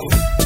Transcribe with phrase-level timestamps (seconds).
[0.00, 0.37] out.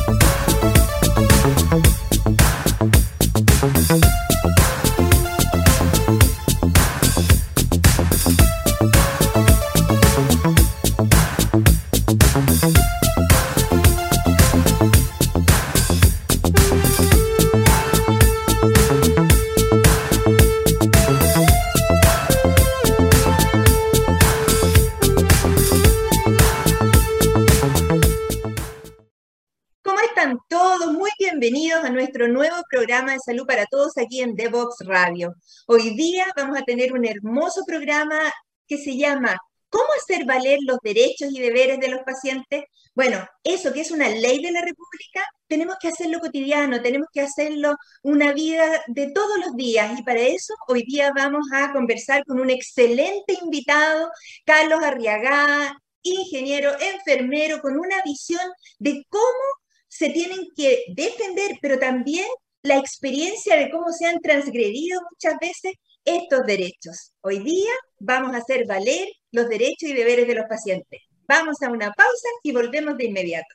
[33.25, 35.35] Salud para todos aquí en Devox Radio.
[35.67, 38.19] Hoy día vamos a tener un hermoso programa
[38.67, 39.37] que se llama
[39.69, 42.65] ¿Cómo hacer valer los derechos y deberes de los pacientes?
[42.95, 47.23] Bueno, eso que es una ley de la República, tenemos que hacerlo cotidiano, tenemos que
[47.23, 52.25] hacerlo una vida de todos los días y para eso hoy día vamos a conversar
[52.27, 54.11] con un excelente invitado,
[54.45, 58.45] Carlos Arriagada, ingeniero, enfermero, con una visión
[58.79, 62.27] de cómo se tienen que defender, pero también
[62.63, 65.73] la experiencia de cómo se han transgredido muchas veces
[66.05, 67.13] estos derechos.
[67.21, 71.01] Hoy día vamos a hacer valer los derechos y deberes de los pacientes.
[71.27, 73.55] Vamos a una pausa y volvemos de inmediato.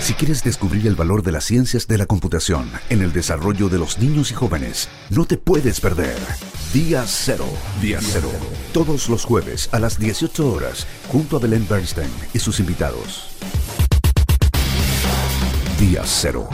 [0.00, 3.78] Si quieres descubrir el valor de las ciencias de la computación en el desarrollo de
[3.78, 6.18] los niños y jóvenes, no te puedes perder.
[6.74, 7.46] Día Cero.
[7.80, 8.30] Día Cero.
[8.74, 13.30] Todos los jueves a las 18 horas, junto a Belén Bernstein y sus invitados.
[15.86, 16.48] Día Cero.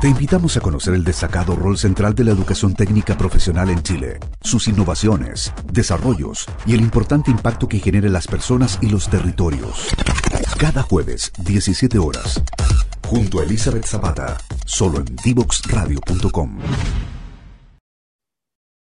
[0.00, 4.20] Te invitamos a conocer el destacado rol central de la educación técnica profesional en Chile,
[4.40, 9.88] sus innovaciones, desarrollos y el importante impacto que genera en las personas y los territorios.
[10.56, 12.40] Cada jueves, 17 horas,
[13.06, 16.58] junto a Elizabeth Zapata, solo en divoxradio.com.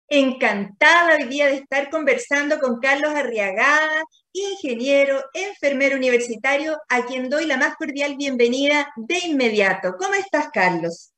[0.09, 7.47] Encantada hoy día de estar conversando con Carlos Arriagada, ingeniero, enfermero universitario, a quien doy
[7.47, 9.97] la más cordial bienvenida de inmediato.
[9.99, 11.13] ¿Cómo estás, Carlos?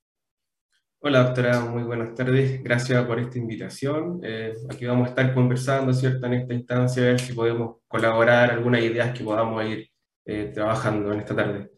[1.00, 2.62] Hola, doctora, muy buenas tardes.
[2.62, 4.20] Gracias por esta invitación.
[4.24, 8.50] Eh, aquí vamos a estar conversando, ¿cierto?, en esta instancia, a ver si podemos colaborar,
[8.50, 9.88] algunas ideas que podamos ir
[10.24, 11.70] eh, trabajando en esta tarde.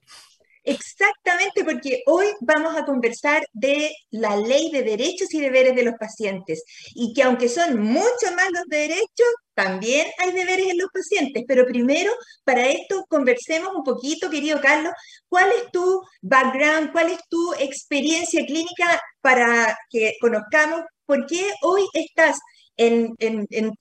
[0.63, 5.95] Exactamente, porque hoy vamos a conversar de la ley de derechos y deberes de los
[5.99, 6.63] pacientes
[6.95, 11.45] y que aunque son mucho más los derechos, también hay deberes en los pacientes.
[11.49, 12.13] Pero primero,
[12.45, 14.93] para esto, conversemos un poquito, querido Carlos,
[15.29, 21.87] cuál es tu background, cuál es tu experiencia clínica para que conozcamos por qué hoy
[21.95, 22.39] estás
[22.77, 23.73] en, en, en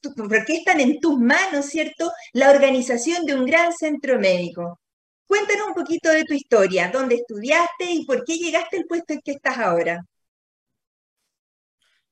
[0.47, 4.79] qué están en tus manos, ¿cierto?, la organización de un gran centro médico.
[5.29, 9.21] Cuéntanos un poquito de tu historia, dónde estudiaste y por qué llegaste al puesto en
[9.23, 10.03] que estás ahora.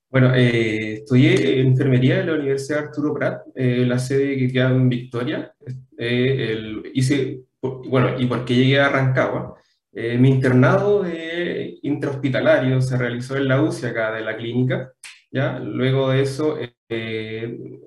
[0.07, 4.87] Bueno, eh, estudié enfermería en la Universidad Arturo Prat, eh, la sede que queda en
[4.87, 5.51] Victoria.
[5.97, 9.55] Eh, hice, bueno, y porque llegué a Rancagua,
[9.93, 14.93] mi internado de intrahospitalario se realizó en la UCI acá de la clínica.
[15.31, 15.57] ¿ya?
[15.57, 16.59] Luego de eso,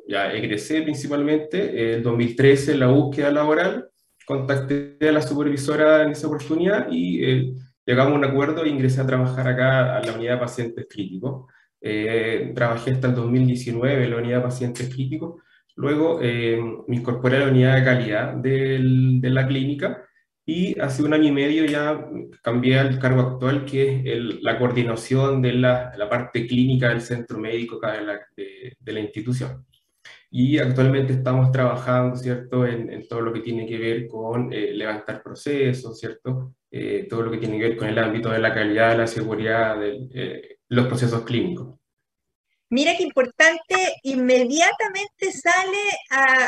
[0.09, 3.91] ya egresé principalmente en 2013 en la búsqueda laboral
[4.27, 7.53] contacté a la supervisora en esa oportunidad y eh,
[7.85, 11.47] llegamos a un acuerdo e ingresé a trabajar acá a la unidad de pacientes críticos.
[11.81, 15.43] Eh, trabajé hasta el 2019 en la unidad de pacientes críticos.
[15.77, 20.05] Luego eh, me incorporé a la unidad de calidad de la clínica
[20.45, 22.07] y hace un año y medio ya
[22.43, 27.39] cambié al cargo actual, que es la coordinación de la, la, parte clínica del centro
[27.39, 29.65] médico de la, de, de la institución
[30.31, 35.23] y actualmente estamos trabajando, ¿cierto?, en, todo lo que tiene que ver con eh, levantar
[35.23, 38.97] procesos, ¿cierto?, eh, todo lo que tiene que ver con el ámbito de la calidad,
[38.97, 41.75] la seguridad de eh, los procesos clínicos.
[42.73, 45.91] Mira qué importante, inmediatamente sale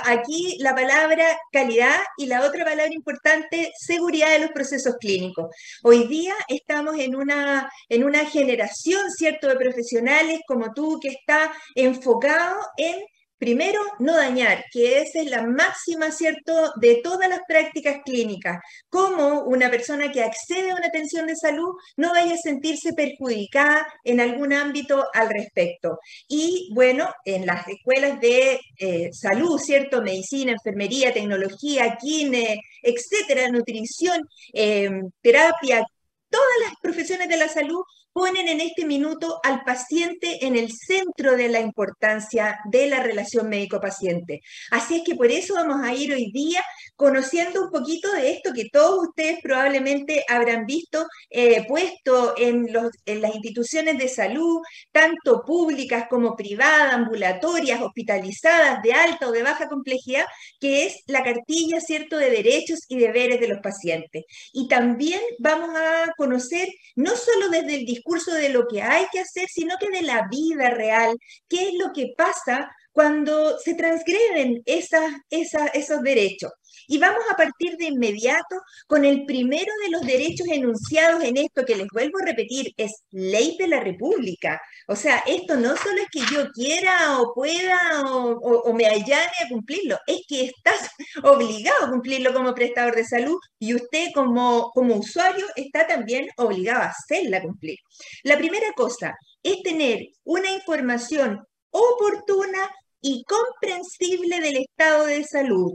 [0.04, 5.52] aquí la palabra calidad y la otra palabra importante, seguridad de los procesos clínicos.
[5.82, 11.52] Hoy día estamos en una, en una generación, ¿cierto?, de profesionales como tú que está
[11.74, 13.00] enfocado en
[13.42, 18.60] Primero, no dañar, que esa es la máxima, ¿cierto?, de todas las prácticas clínicas.
[18.88, 23.84] Cómo una persona que accede a una atención de salud no vaya a sentirse perjudicada
[24.04, 25.98] en algún ámbito al respecto.
[26.28, 34.22] Y bueno, en las escuelas de eh, salud, ¿cierto?, medicina, enfermería, tecnología, kine, etcétera, nutrición,
[34.52, 34.88] eh,
[35.20, 35.84] terapia,
[36.30, 41.36] todas las profesiones de la salud ponen en este minuto al paciente en el centro
[41.36, 44.42] de la importancia de la relación médico-paciente.
[44.70, 46.62] Así es que por eso vamos a ir hoy día
[47.02, 53.34] conociendo un poquito de esto que todos ustedes probablemente habrán visto eh, puesto en, las
[53.34, 54.60] instituciones de salud,
[54.92, 60.26] tanto públicas como privadas, ambulatorias, hospitalizadas, de alta o de baja complejidad,
[60.60, 64.22] que es la cartilla, ¿cierto?, de derechos y deberes de los pacientes.
[64.52, 69.18] Y también vamos a conocer, no solo desde el discurso de lo que hay que
[69.18, 71.18] hacer, sino que de la vida real,
[71.48, 76.52] qué es lo que pasa cuando se transgreden esos derechos.
[76.86, 78.56] Y vamos a partir de inmediato
[78.86, 83.02] con el primero de los derechos enunciados en esto, que les vuelvo a repetir, es
[83.10, 84.60] ley de la República.
[84.88, 89.48] O sea, esto no solo es que yo quiera o pueda o, me allane a
[89.48, 90.90] cumplirlo, es que estás
[91.24, 96.82] obligado a cumplirlo como prestador de salud y usted como, como usuario está también obligado
[96.82, 97.78] a hacerla cumplir.
[98.22, 102.70] La primera cosa es tener una información oportuna
[103.00, 105.72] y comprensible del estado de salud.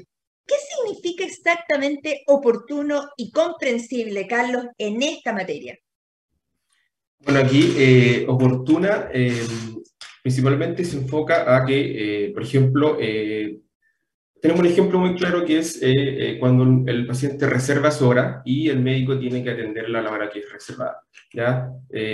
[0.47, 5.77] ¿Qué significa exactamente oportuno y comprensible, Carlos, en esta materia?
[7.19, 9.45] Bueno, aquí eh, oportuna eh,
[10.23, 12.97] principalmente se enfoca a que, eh, por ejemplo,
[14.39, 15.81] tenemos un ejemplo muy claro que es
[16.39, 20.29] cuando el paciente reserva su hora y el médico tiene que atenderla a la hora
[20.29, 21.01] que es reservada.
[21.33, 21.69] ¿ya?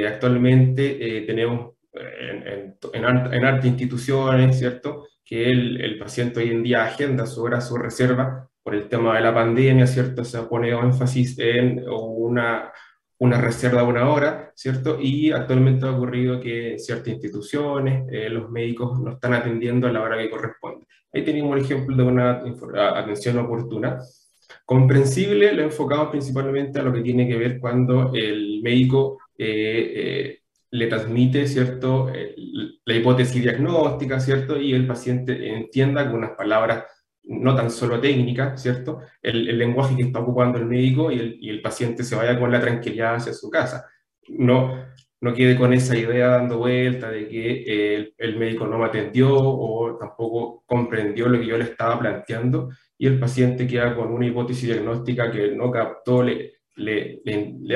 [0.07, 5.05] actualmente tenemos en, en, arte instituciones, ¿cierto?
[5.25, 9.15] Que el, el, paciente hoy en día agenda su hora, su reserva, por el tema
[9.15, 10.23] de la pandemia, ¿cierto?
[10.23, 12.71] Se pone énfasis en una,
[13.19, 14.97] una reserva de una hora, ¿cierto?
[14.99, 20.01] Y actualmente ha ocurrido que ciertas instituciones, eh, los médicos no están atendiendo a la
[20.01, 20.85] hora que corresponde.
[21.13, 22.41] Ahí tenemos el ejemplo de una
[22.95, 23.99] atención oportuna.
[24.65, 30.42] Comprensible, lo enfocamos principalmente a lo que tiene que ver cuando el médico eh, eh,
[30.73, 32.11] le transmite, ¿cierto?,
[32.85, 36.85] la hipótesis diagnóstica, ¿cierto?, y el paciente entienda con unas palabras
[37.25, 41.49] no tan solo técnicas, ¿cierto?, el, lenguaje que está ocupando el médico y el, y
[41.51, 43.85] el, paciente se vaya con la tranquilidad hacia su casa.
[44.29, 44.83] No,
[45.21, 49.29] no quede con esa idea dando vuelta de que el, el, médico no me atendió
[49.31, 54.25] o tampoco comprendió lo que yo le estaba planteando y el paciente queda con una
[54.25, 57.21] hipótesis diagnóstica que no captó, le, le,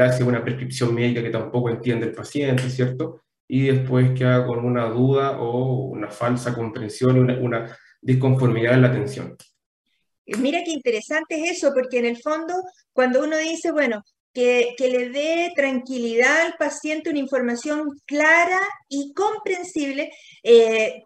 [0.02, 3.22] hace una prescripción médica que tampoco entiende el paciente, ¿cierto?
[3.48, 8.88] Y después queda con una duda o una falsa comprensión una, una disconformidad en la
[8.90, 9.38] atención.
[10.26, 12.54] Mira qué interesante es eso, porque en el fondo,
[12.92, 14.04] cuando uno dice, bueno,
[14.34, 18.60] que, que, le dé tranquilidad al paciente una información clara
[18.90, 20.12] y comprensible,
[20.44, 21.04] eh,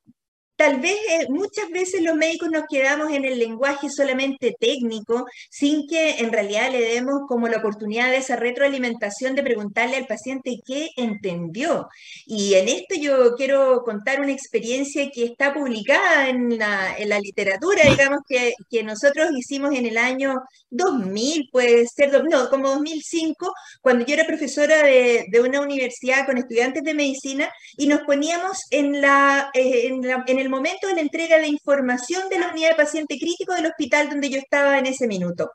[0.61, 5.87] Tal vez eh, muchas veces los médicos nos quedamos en el lenguaje solamente técnico, sin
[5.87, 10.59] que en realidad le demos como la oportunidad de esa retroalimentación de preguntarle al paciente
[10.63, 11.87] qué entendió.
[12.27, 17.19] Y en esto yo quiero contar una experiencia que está publicada en la, en la
[17.19, 23.51] literatura, digamos, que, que, nosotros hicimos en el año 2000, puede ser, no, como 2005,
[23.81, 28.59] cuando yo era profesora de, de una universidad con estudiantes de medicina y nos poníamos
[28.69, 32.49] en, la, eh, en, la, en el momento de la entrega de información de la
[32.49, 35.51] unidad de paciente crítico del hospital donde yo estaba en ese minuto.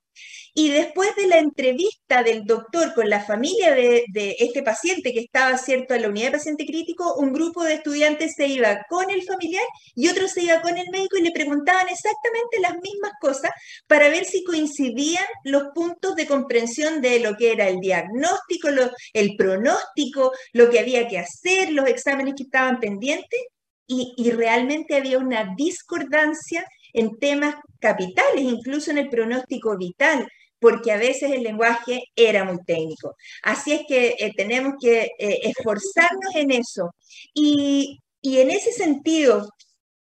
[0.58, 4.06] Y después de la entrevista del doctor con la familia de,
[4.38, 8.32] este paciente que estaba cierto en la unidad de paciente crítico, un grupo de estudiantes
[8.36, 9.64] se iba con el familiar
[9.94, 13.50] y otro se iba con el médico y le preguntaban exactamente las mismas cosas
[13.86, 18.68] para ver si coincidían los puntos de comprensión de lo que era el diagnóstico,
[19.12, 23.40] el pronóstico, lo que había que hacer, los exámenes que estaban pendientes
[23.86, 30.26] y, realmente había una discordancia en temas capitales, incluso en el pronóstico vital,
[30.58, 33.14] porque a veces el lenguaje era muy técnico.
[33.42, 36.90] Así es que eh, tenemos que eh, esforzarnos en eso.
[37.34, 39.48] Y, y, en ese sentido,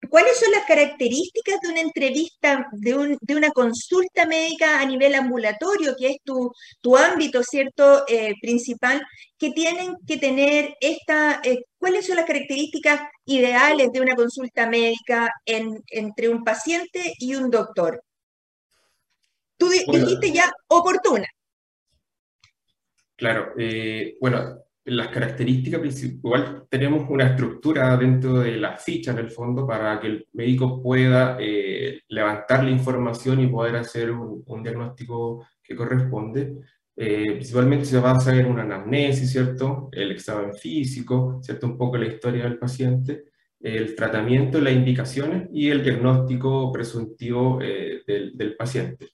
[0.09, 6.07] ¿Cuáles son las características de una entrevista, de, una consulta médica a nivel ambulatorio, que
[6.07, 9.01] es tu, ámbito, ¿cierto?, eh, principal,
[9.37, 15.29] que tienen que tener esta, eh, ¿cuáles son las características ideales de una consulta médica
[15.45, 18.03] entre un paciente y un doctor?
[19.57, 21.27] Tú dijiste ya oportuna.
[23.15, 29.31] Claro, eh, bueno, las características principales, tenemos una estructura dentro de la ficha en el
[29.31, 35.45] fondo para que el médico pueda eh, levantar la información y poder hacer un, diagnóstico
[35.63, 36.57] que corresponde.
[36.95, 39.89] Eh, principalmente se basa en una anamnesis, ¿cierto?
[39.91, 41.67] El examen físico, ¿cierto?
[41.67, 43.23] Un poco la historia del paciente,
[43.61, 49.12] el tratamiento, las indicaciones y el diagnóstico presuntivo eh, del, del paciente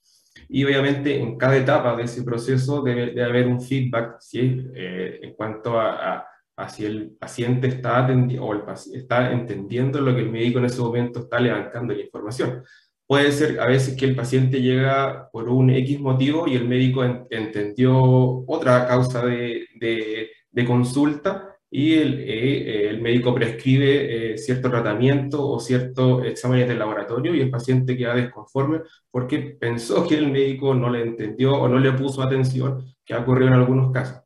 [0.51, 4.65] y obviamente en cada etapa de ese proceso debe, haber un feedback ¿sí?
[4.74, 6.25] Eh, en cuanto a,
[6.58, 8.08] a, si el paciente está,
[8.41, 8.63] o el,
[8.94, 12.63] está entendiendo lo que el médico en ese momento está levantando la información.
[13.06, 17.03] puede ser a veces que el paciente llega por un X motivo y el médico
[17.29, 25.48] entendió otra causa de, de, consulta y el, eh, el médico prescribe eh, cierto tratamiento
[25.48, 30.74] o ciertos exámenes de laboratorio y el paciente queda desconforme porque pensó que el médico
[30.74, 34.24] no le entendió o no le puso atención, que ha ocurrido en algunos casos.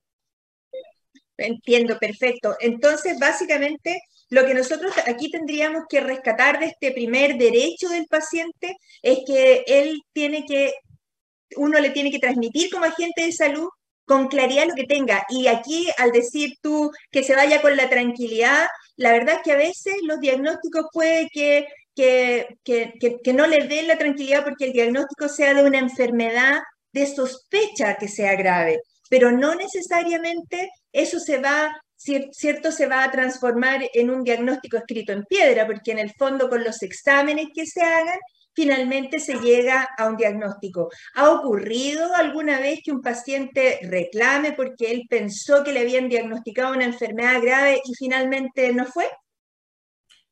[1.35, 2.55] Entiendo, perfecto.
[2.59, 8.77] Entonces, básicamente, lo que nosotros aquí tendríamos que rescatar de este primer derecho del paciente
[9.01, 10.73] es que él tiene que,
[11.57, 13.67] uno le tiene que transmitir como agente de salud
[14.05, 15.25] con claridad lo que tenga.
[15.29, 19.51] Y aquí, al decir tú que se vaya con la tranquilidad, la verdad es que
[19.53, 22.93] a veces los diagnósticos puede que, que, que,
[23.23, 26.59] que no les den la tranquilidad porque el diagnóstico sea de una enfermedad
[26.91, 28.79] de sospecha que sea grave,
[29.09, 35.11] pero no necesariamente eso se va, cierto, se va a transformar en un diagnóstico escrito
[35.11, 38.19] en piedra, porque en el fondo con los exámenes que se hagan,
[38.53, 40.89] finalmente se llega a un diagnóstico.
[41.15, 46.73] ¿Ha ocurrido alguna vez que un paciente reclame porque él pensó que le habían diagnosticado
[46.73, 49.05] una enfermedad grave y finalmente no fue?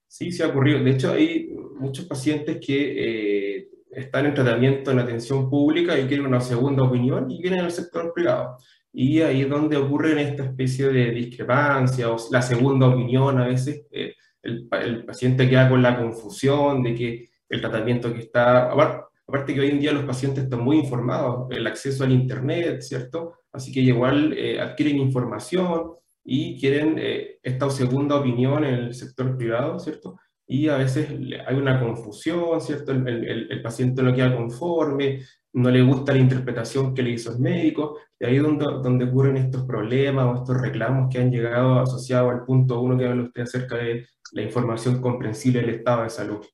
[0.08, 0.84] Sí, sí ha ocurrido.
[0.84, 1.50] De hecho, hay
[1.80, 7.30] muchos pacientes que eh, están en tratamiento en atención pública y quieren una segunda opinión
[7.32, 8.58] y vienen al sector privado.
[8.94, 13.86] Y ahí es donde ocurren esta especie de discrepancia o la segunda opinión a veces.
[13.92, 18.72] Eh, el, el, paciente queda con la confusión de que el tratamiento que está...
[18.72, 23.36] Aparte, que hoy en día los pacientes están muy informados, el acceso al Internet, ¿cierto?
[23.54, 25.94] Así que igual eh, adquieren información
[26.24, 30.18] y quieren eh, esta segunda opinión en el sector privado, ¿cierto?
[30.48, 31.10] Y a veces
[31.48, 32.92] hay una confusión, ¿cierto?
[32.92, 35.22] El, el, el paciente no queda conforme,
[35.54, 39.06] no le gusta la interpretación que le hizo el médico, y ahí es donde, donde
[39.06, 43.24] ocurren estos problemas o estos reclamos que han llegado asociados al punto uno que habla
[43.24, 46.46] usted acerca de la información comprensible del estado de salud.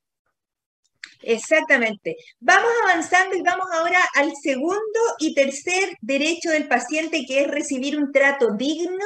[1.30, 2.16] Exactamente.
[2.40, 7.98] Vamos avanzando y vamos ahora al segundo y tercer derecho del paciente, que es recibir
[7.98, 9.06] un trato digno,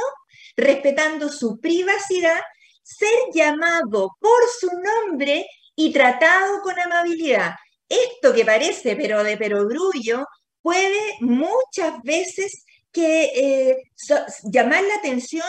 [0.55, 2.39] respetando su privacidad,
[2.83, 7.53] ser llamado por su nombre y tratado con amabilidad
[7.91, 10.25] esto que parece pero de perogrullo
[10.61, 12.63] puede muchas veces
[12.95, 13.75] eh,
[14.43, 15.47] llamar la atención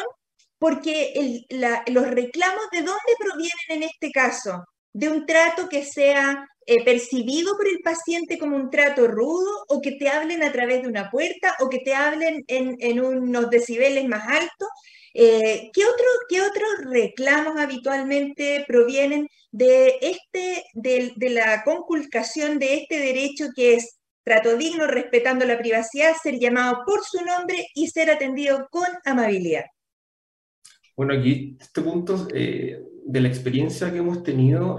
[0.59, 1.45] porque
[1.89, 7.57] los reclamos de dónde provienen en este caso, de un trato que sea eh, percibido
[7.57, 11.11] por el paciente como un trato rudo o que te hablen a través de una
[11.11, 14.69] puerta o que te hablen en, unos decibeles más altos.
[15.15, 15.83] Eh, ¿qué,
[16.29, 23.75] ¿Qué otros reclamos habitualmente provienen de, este, de, de la conculcación de este derecho que
[23.75, 28.87] es trato digno, respetando la privacidad, ser llamado por su nombre y ser atendido con
[29.05, 29.65] amabilidad.
[30.97, 34.79] Bueno, aquí este punto eh, de la experiencia que hemos tenido,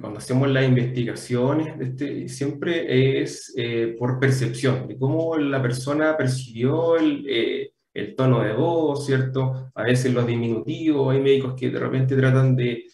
[0.00, 6.96] cuando hacemos las investigaciones, este, siempre es eh, por percepción, de cómo la persona percibió
[6.96, 9.70] el, el tono de voz, ¿cierto?
[9.74, 12.86] A veces los diminutivos, hay médicos que de repente tratan de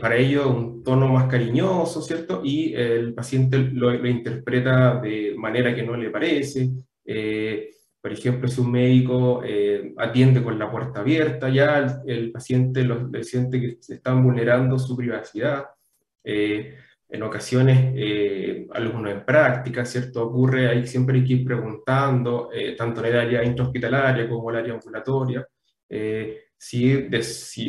[0.00, 2.42] para ello un tono más cariñoso, ¿cierto?
[2.44, 6.70] Y el paciente lo, interpreta de manera que no le parece.
[7.04, 12.84] Eh, por ejemplo, si un médico eh, atiende con la puerta abierta, ya el, paciente
[12.84, 15.64] lo, siente que se están vulnerando su privacidad.
[16.24, 16.78] Eh,
[17.08, 17.94] en ocasiones,
[18.72, 20.24] algunos en práctica, ¿cierto?
[20.24, 24.62] Ocurre, ahí siempre hay que ir preguntando, tanto en el área intrahospitalaria como en el
[24.62, 25.46] área ambulatoria,
[26.58, 27.08] si,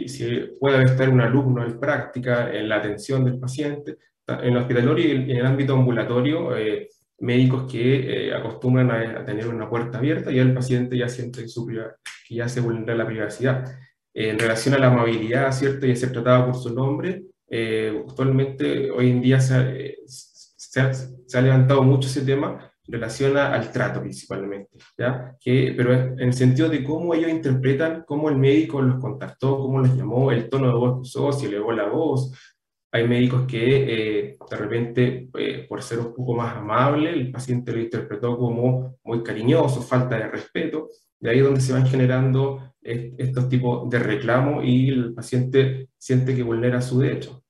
[0.08, 3.98] si, puede estar un alumno en práctica, en la atención del paciente.
[4.28, 9.48] En el hospitalario y en el ámbito ambulatorio, eh, médicos que eh, acostumbran a, tener
[9.48, 13.66] una puerta abierta y el paciente ya siente su que ya se vulnera la privacidad.
[14.14, 15.86] en relación a la amabilidad, ¿cierto?
[15.86, 20.82] Y a ser tratado por su nombre, eh, actualmente, hoy en día se, se,
[21.38, 25.36] ha, levantado mucho ese tema, relaciona al trato principalmente, ¿ya?
[25.40, 29.80] Que, pero en el sentido de cómo ellos interpretan, cómo el médico los contactó, cómo
[29.80, 32.34] los llamó, el tono de voz que usó, si elevó la voz.
[32.92, 37.74] Hay médicos que eh, de repente, eh, por ser un poco más amable, el paciente
[37.74, 40.90] lo interpretó como muy cariñoso, falta de respeto.
[41.20, 46.36] De ahí es donde se van generando estos tipos de reclamos y el paciente siente
[46.36, 47.44] que vulnera su derecho.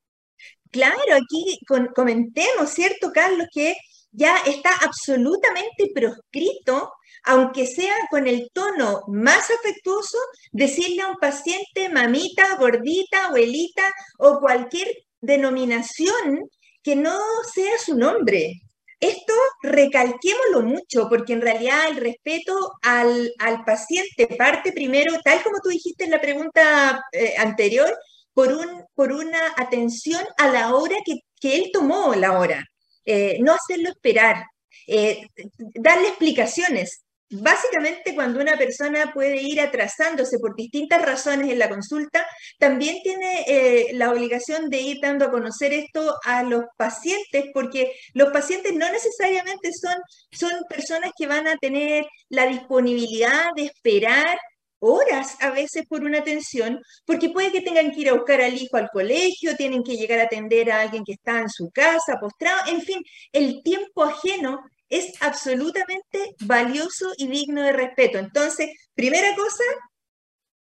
[0.72, 1.60] Claro, aquí
[1.94, 3.48] comentemos, ¿cierto, Carlos?
[3.54, 3.76] Que
[4.12, 6.92] ya está absolutamente proscrito,
[7.26, 10.18] aunque sea con el tono más afectuoso,
[10.52, 14.88] decirle a un paciente mamita, gordita, abuelita o cualquier
[15.20, 16.50] denominación
[16.82, 17.20] que no
[17.54, 18.62] sea su nombre.
[19.08, 23.32] Esto recalquémoslo mucho, porque en realidad el respeto al,
[23.66, 27.96] paciente parte primero, tal como tú dijiste en la pregunta eh, anterior,
[28.34, 32.66] por, un, por una atención a la hora que que él tomó la hora,
[33.06, 34.46] eh, no hacerlo esperar,
[34.88, 35.28] eh,
[35.76, 37.05] darle explicaciones.
[37.32, 42.26] Básicamente, cuando una persona puede ir atrasándose por distintas razones en la consulta,
[42.60, 47.94] también tiene eh, la obligación de ir dando a conocer esto a los pacientes, porque
[48.14, 49.96] los pacientes no necesariamente son,
[50.32, 54.38] son personas que van a tener la disponibilidad de esperar
[54.80, 58.54] horas a veces por una atención, porque puede que tengan que ir a buscar al
[58.54, 62.20] hijo al colegio, tienen que llegar a atender a alguien que está en su casa,
[62.20, 63.02] postrado, en fin,
[63.32, 68.18] el tiempo ajeno es absolutamente valioso y digno de respeto.
[68.18, 69.64] Entonces, primera cosa,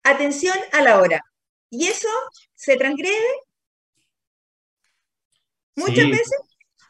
[0.03, 1.21] atención a la hora.
[1.69, 2.07] Y eso
[2.53, 3.15] se transgrede
[5.75, 6.39] muchas veces.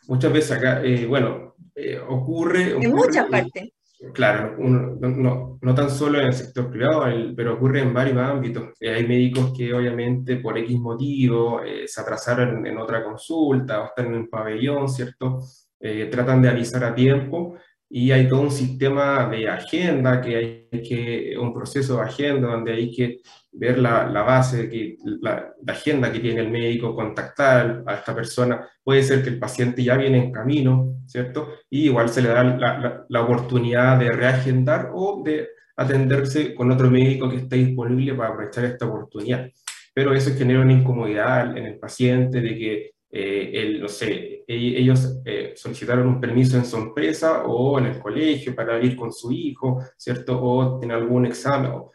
[0.08, 3.72] Muchas veces acá, eh, bueno, eh, ocurre, En muchas partes.
[4.14, 7.06] Claro, no, no, tan solo en el sector privado,
[7.36, 8.74] pero ocurre en varios ámbitos.
[8.80, 14.08] Eh, hay médicos que obviamente por X motivo se atrasaron en, otra consulta o están
[14.08, 15.40] en un pabellón, ¿cierto?
[15.88, 20.36] Eh, tratan de avisar a tiempo y hay todo un sistema de agenda, que
[20.72, 23.20] hay que, un proceso de agenda donde hay que
[23.52, 28.68] ver la, la base, que, la, agenda que tiene el médico, contactar a esta persona.
[28.84, 31.50] Puede ser que el paciente ya viene en camino, ¿cierto?
[31.70, 36.90] Y igual se le da la, la oportunidad de reagendar o de atenderse con otro
[36.90, 39.52] médico que esté disponible para aprovechar esta oportunidad.
[39.94, 44.80] Pero eso genera una incomodidad en el paciente de que eh, el, no sé, e-,
[44.80, 49.14] ellos eh, solicitaron un permiso en su empresa o en el colegio para ir con
[49.14, 50.38] su hijo, ¿cierto?
[50.42, 51.92] O tiene algún examen, o,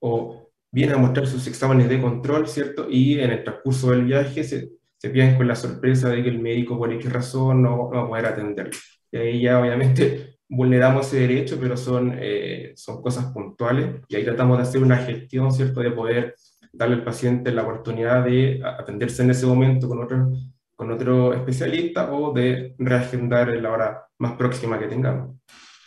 [0.00, 2.86] o vienen a mostrar sus exámenes de control, ¿cierto?
[2.88, 6.38] Y en el transcurso del viaje se, se pierden con la sorpresa de que el
[6.40, 8.78] médico por qué razón no, va a poder atenderlo.
[9.10, 14.24] Y ahí ya obviamente vulneramos ese derecho, pero son, eh, son cosas puntuales y ahí
[14.24, 15.80] tratamos de hacer una gestión, ¿cierto?
[15.80, 16.36] De poder
[16.72, 20.30] darle al paciente la oportunidad de atenderse en ese momento con otro
[20.80, 25.36] con otro especialista o de reagendar en la hora más próxima que tengamos.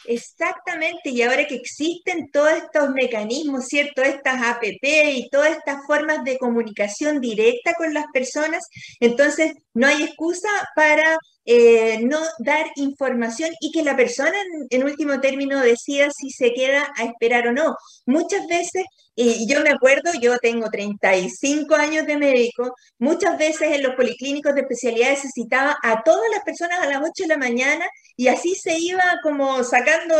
[0.05, 4.03] Exactamente, y ahora que existen todos estos mecanismos, ¿cierto?
[4.03, 8.67] Estas APP y todas estas formas de comunicación directa con las personas,
[8.99, 14.33] entonces no hay excusa para eh, no dar información y que la persona
[14.69, 17.75] en, último término decida si se queda a esperar o no.
[18.05, 23.83] Muchas veces, y yo me acuerdo, yo tengo 35 años de médico, muchas veces en
[23.83, 27.37] los policlínicos de especialidades se citaba a todas las personas a las 8 de la
[27.37, 30.15] mañana y así se iba como sacando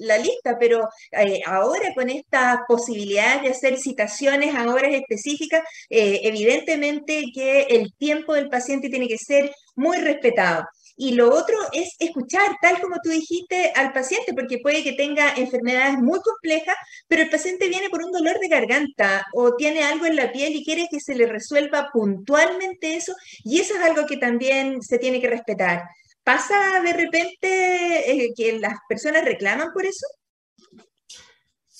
[0.00, 6.20] la lista, pero eh, ahora con estas posibilidades de hacer citaciones a horas específicas, eh,
[6.24, 10.64] evidentemente que el tiempo del paciente tiene que ser muy respetado.
[10.96, 15.34] Y lo otro es escuchar, tal como tú dijiste, al paciente, porque puede que tenga
[15.34, 16.76] enfermedades muy complejas,
[17.08, 20.54] pero el paciente viene por un dolor de garganta o tiene algo en la piel
[20.54, 24.98] y quiere que se le resuelva puntualmente eso, y eso es algo que también se
[24.98, 25.82] tiene que respetar.
[26.22, 30.06] ¿Pasa de repente eh, que las personas reclaman por eso?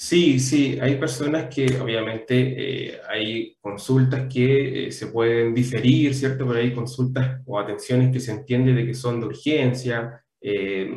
[0.06, 2.34] Sí, sí, hay personas que obviamente
[2.90, 6.46] eh, hay consultas que eh, se pueden diferir, ¿cierto?
[6.46, 10.90] Pero hay consultas o atenciones que se entiende de que son de urgencia, eh,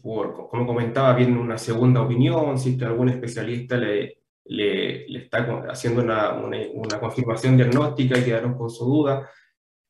[0.00, 6.32] por, como comentaba, viene una segunda opinión, si algún especialista le, le, está haciendo una,
[6.32, 9.28] una, confirmación diagnóstica y quedaron con su duda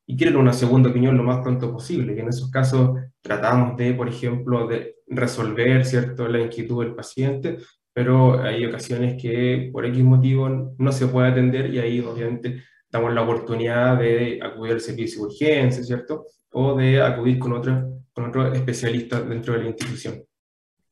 [0.04, 2.12] y quieren una segunda opinión lo más pronto posible.
[2.16, 7.58] Y en esos casos tratamos de, por ejemplo, de resolver, ¿cierto?, la inquietud del paciente,
[7.94, 13.14] pero hay ocasiones que por X motivo no se puede atender y ahí obviamente damos
[13.14, 16.26] la oportunidad de acudir al servicio de urgencia, ¿cierto?
[16.50, 20.24] O de acudir con otro, con otro especialista dentro de la institución.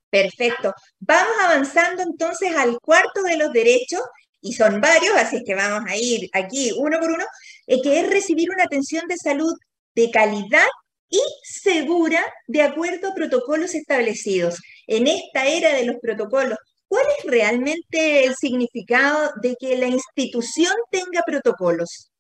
[0.09, 0.73] Perfecto.
[1.01, 4.03] Vamos avanzando entonces al cuarto de los derechos,
[4.41, 7.25] y son varios, así que vamos a ir aquí uno por uno,
[7.67, 9.55] eh, que es recibir una atención de salud
[9.95, 10.67] de calidad
[11.09, 14.61] y segura de acuerdo a protocolos establecidos.
[14.87, 16.59] En esta era de los protocolos
[16.93, 22.13] ¿Cuál es realmente el significado de que la institución tenga protocolos?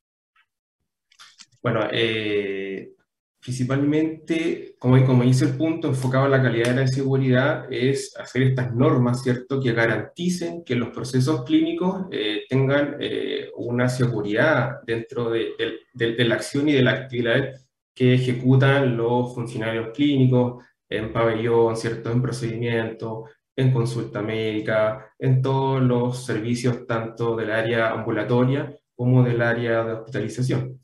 [1.62, 2.92] Bueno, eh,
[3.38, 8.44] principalmente, como, como dice el punto, enfocado en la calidad de la seguridad, es hacer
[8.44, 15.28] estas normas, ¿cierto?, que garanticen que los procesos clínicos eh, tengan eh, una seguridad dentro
[15.28, 15.50] de,
[15.92, 17.60] de, la acción y de la actividad
[17.94, 23.26] que ejecutan los funcionarios clínicos en pabellón, ¿cierto?, en procedimiento,
[23.56, 29.92] en consulta médica, en todos los servicios tanto del área ambulatoria como del área de
[29.92, 30.80] hospitalización.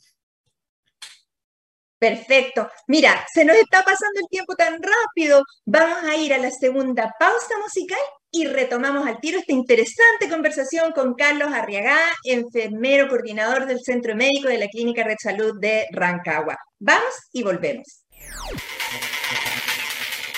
[1.99, 2.69] Perfecto.
[2.87, 5.43] Mira, se nos está pasando el tiempo tan rápido.
[5.67, 7.99] Vamos a ir a la segunda pausa musical
[8.31, 14.49] y retomamos al tiro esta interesante conversación con Carlos Arriagá, enfermero coordinador del Centro Médico
[14.49, 16.57] de la Clínica Red Salud de Rancagua.
[16.79, 18.05] Vamos y volvemos.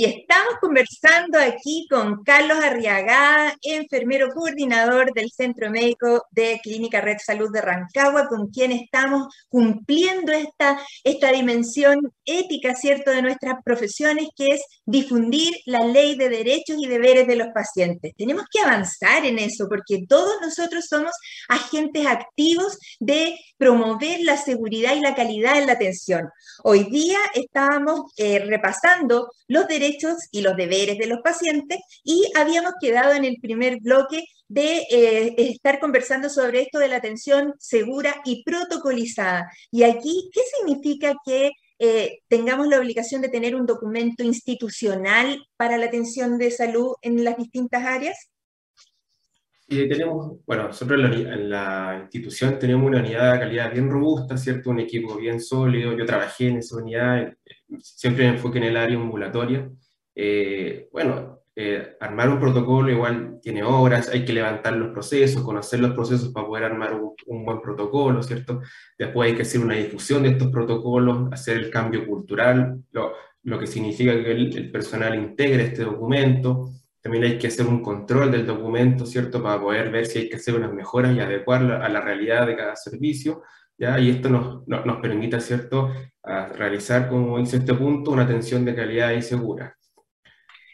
[0.00, 7.18] Y estamos conversando aquí con Carlos Arriagada, enfermero coordinador del Centro Médico de Clínica Red
[7.22, 14.28] Salud de Rancagua, con quien estamos cumpliendo esta, esta dimensión ética, ¿cierto?, de nuestras profesiones,
[14.34, 18.14] que es difundir la ley de derechos y deberes de los pacientes.
[18.16, 21.12] Tenemos que avanzar en eso, porque todos nosotros somos
[21.46, 26.30] agentes activos de promover la seguridad y la calidad en la atención.
[26.64, 29.89] Hoy día estábamos eh, repasando los derechos
[30.30, 35.34] y los deberes de los pacientes y habíamos quedado en el primer bloque de eh,
[35.38, 39.50] estar conversando sobre esto de la atención segura y protocolizada.
[39.70, 45.78] Y aquí, ¿qué significa que eh, tengamos la obligación de tener un documento institucional para
[45.78, 48.30] la atención de salud en las distintas áreas?
[49.68, 53.88] Y tenemos, bueno, nosotros en la, en la, institución tenemos una unidad de calidad bien
[53.88, 54.70] robusta, ¿cierto?
[54.70, 55.96] Un equipo bien sólido.
[55.96, 57.32] Yo trabajé en esa unidad,
[57.80, 59.70] siempre me enfoqué en el área ambulatoria.
[60.14, 65.80] Eh, bueno, eh, armar un protocolo igual tiene horas, hay que levantar los procesos, conocer
[65.80, 68.60] los procesos para poder armar un, buen protocolo, ¿cierto?
[68.98, 73.58] Después hay que hacer una difusión de estos protocolos, hacer el cambio cultural, lo, lo
[73.58, 76.70] que significa que el, el, personal integre este documento.
[77.02, 79.42] También hay que hacer un control del documento, ¿cierto?
[79.42, 82.56] Para poder ver si hay que hacer unas mejoras y adecuarlo a la realidad de
[82.56, 83.42] cada servicio.
[83.80, 83.98] ¿Ya?
[83.98, 85.90] Y esto nos, nos, permite, ¿cierto?,
[86.22, 89.74] a realizar, como dice este punto, una atención de calidad y segura.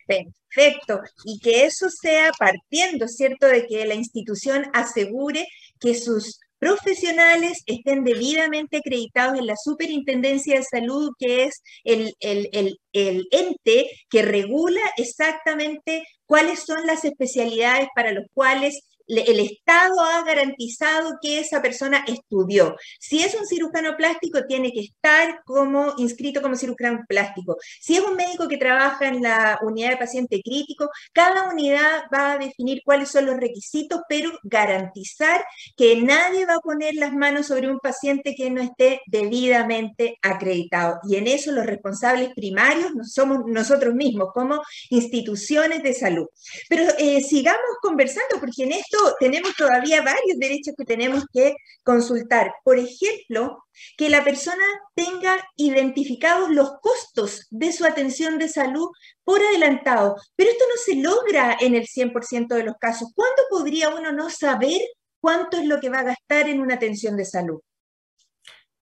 [0.06, 1.00] Perfecto.
[1.24, 5.46] Y que eso sea partiendo, ¿cierto?, de que la institución asegure
[5.78, 12.48] que sus profesionales estén debidamente acreditados en la Superintendencia de Salud, que es el, el,
[12.52, 20.00] el, el, ente que regula exactamente cuáles son las especialidades para los cuales el Estado
[20.00, 22.76] ha garantizado que esa persona estudió.
[22.98, 27.56] Si es un cirujano plástico, tiene que estar como inscrito como cirujano plástico.
[27.80, 32.32] Si es un médico que trabaja en la unidad de paciente crítico, cada unidad va
[32.32, 35.44] a definir cuáles son los requisitos, pero garantizar
[35.76, 40.98] que nadie va a poner las manos sobre un paciente que no esté debidamente acreditado.
[41.08, 46.26] Y en eso los responsables primarios somos nosotros mismos, como instituciones de salud.
[46.68, 52.52] Pero eh, sigamos conversando, porque en esto tenemos todavía varios derechos que tenemos que consultar.
[52.64, 53.64] Por ejemplo,
[53.96, 58.88] que la persona tenga identificados los costos de su atención de salud
[59.24, 60.16] por adelantado.
[60.36, 63.12] Pero esto no se logra en el 100% de los casos.
[63.14, 64.80] ¿Cuándo podría uno no saber
[65.20, 67.60] cuánto es lo que va a gastar en una atención de salud?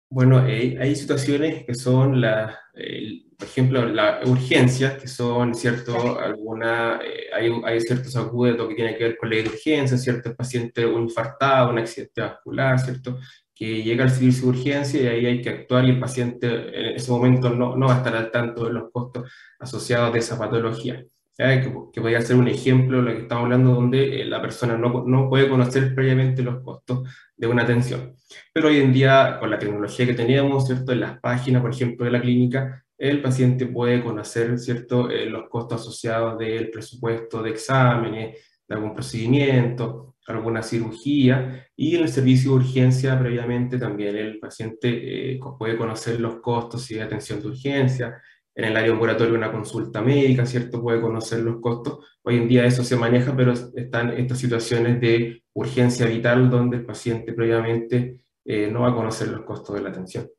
[0.08, 2.54] Bueno, hay situaciones que son las,
[3.36, 6.18] por ejemplo, las urgencias, que son, ¿cierto?
[6.20, 10.30] Alguna, eh, hay, hay, ciertos agudos que tienen que ver con la urgencia, ¿cierto?
[10.30, 13.18] El paciente un infartado, un accidente vascular, ¿cierto?
[13.54, 16.96] Que llega al servicio de urgencia y ahí hay que actuar y el paciente en
[16.96, 20.38] ese momento no, no va a estar al tanto de los costos asociados de esa
[20.38, 21.04] patología.
[21.36, 24.78] Que, que, podría ser un ejemplo de lo que estamos hablando, donde eh, la persona
[24.78, 28.14] no, no, puede conocer previamente los costos de una atención.
[28.52, 30.92] Pero hoy en día, con la tecnología que teníamos, ¿cierto?
[30.92, 35.10] En las páginas, por ejemplo, de la clínica, el paciente puede conocer, ¿cierto?
[35.10, 42.02] Eh, los costos asociados del presupuesto de exámenes, de algún procedimiento, alguna cirugía, y en
[42.02, 47.02] el servicio de urgencia previamente también el paciente eh, puede conocer los costos y de
[47.02, 48.22] atención de urgencia,
[48.54, 50.80] en el área ambulatoria una consulta médica, ¿cierto?
[50.80, 52.06] Puede conocer los costos.
[52.22, 56.86] Hoy en día eso se maneja, pero están estas situaciones de urgencia vital donde el
[56.86, 60.30] paciente previamente eh, no va a conocer los costos de la atención.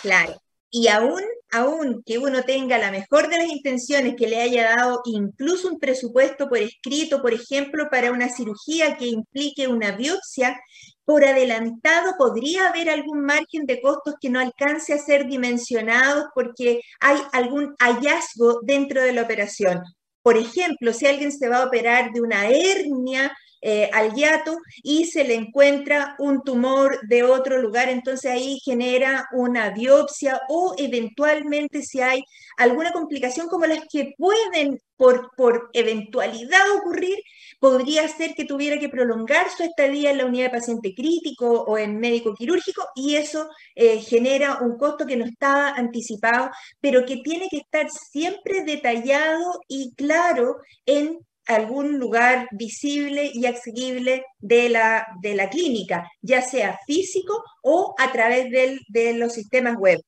[0.00, 0.32] Claro.
[0.70, 1.20] Y aún,
[1.52, 5.78] aún que uno tenga la mejor de las intenciones, que le haya dado incluso un
[5.78, 10.60] presupuesto por escrito, por ejemplo, para una cirugía que implique una biopsia,
[11.04, 16.82] por adelantado podría haber algún margen de costos que no alcance a ser dimensionados porque
[17.00, 19.82] hay algún hallazgo dentro de la operación.
[20.22, 25.04] Por ejemplo, si alguien se va a operar de una hernia eh, al hiato y
[25.04, 31.82] se le encuentra un tumor de otro lugar, entonces ahí genera una biopsia o eventualmente
[31.82, 32.22] si hay
[32.56, 37.18] alguna complicación como las que pueden por, por eventualidad ocurrir,
[37.60, 41.78] podría ser que tuviera que prolongar su estadía en la unidad de paciente crítico o
[41.78, 47.18] en médico quirúrgico y eso eh, genera un costo que no estaba anticipado, pero que
[47.18, 55.06] tiene que estar siempre detallado y claro en algún lugar visible y accesible de la,
[55.20, 58.50] de la clínica, ya sea físico o a través
[58.88, 60.00] de los sistemas web.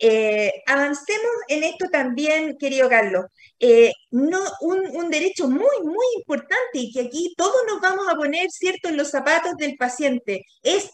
[0.00, 3.26] Eh, avancemos en esto también, querido Carlos.
[3.58, 8.88] Eh, un, derecho muy, muy importante y que aquí todos nos vamos a poner, ¿cierto?,
[8.88, 10.90] en los zapatos del paciente, es